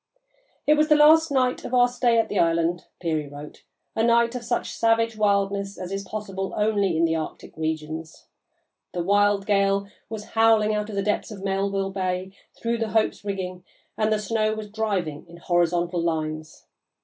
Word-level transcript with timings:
"It 0.65 0.73
was 0.73 0.87
the 0.87 0.95
last 0.95 1.29
night 1.29 1.63
of 1.63 1.75
our 1.75 1.87
stay 1.87 2.17
at 2.17 2.27
the 2.27 2.39
island," 2.39 2.85
Peary 2.99 3.27
wrote, 3.27 3.65
"a 3.95 4.01
night 4.01 4.33
of 4.33 4.43
such 4.43 4.73
savage 4.73 5.15
wildness 5.15 5.77
as 5.77 5.91
is 5.91 6.03
possible 6.03 6.55
only 6.57 6.97
in 6.97 7.05
the 7.05 7.15
Arctic 7.15 7.55
regions.... 7.55 8.25
The 8.93 9.03
wild 9.03 9.45
gale 9.45 9.87
was 10.09 10.29
howling 10.33 10.73
out 10.73 10.89
of 10.89 10.95
the 10.95 11.03
depths 11.03 11.29
of 11.29 11.43
Melville 11.43 11.91
Bay 11.91 12.31
through 12.57 12.79
the 12.79 12.89
Hope's 12.89 13.23
rigging 13.23 13.63
and 13.95 14.11
the 14.11 14.17
snow 14.17 14.55
was 14.55 14.71
driving 14.71 15.23
in 15.29 15.37
horizontal 15.37 16.01
lines. 16.01 16.65